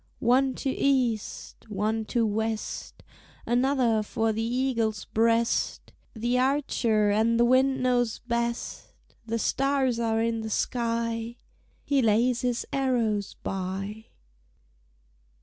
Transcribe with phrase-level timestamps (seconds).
[0.17, 3.03] One to east, one to west,
[3.45, 8.95] Another for the eagle's breast, The archer and the wind know best!"
[9.27, 11.35] The stars are in the sky;
[11.85, 14.05] He lays his arrows by.